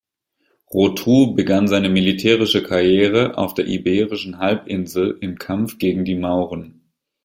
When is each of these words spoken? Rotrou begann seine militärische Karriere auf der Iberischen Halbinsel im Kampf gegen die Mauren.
Rotrou 0.73 1.35
begann 1.35 1.67
seine 1.67 1.87
militärische 1.87 2.63
Karriere 2.63 3.37
auf 3.37 3.53
der 3.53 3.67
Iberischen 3.67 4.39
Halbinsel 4.39 5.19
im 5.21 5.37
Kampf 5.37 5.77
gegen 5.77 6.05
die 6.05 6.15
Mauren. 6.15 6.87